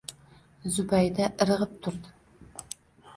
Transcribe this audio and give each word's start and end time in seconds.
Zubayda 0.77 1.27
irg`ib 1.45 1.75
turdi 1.83 2.65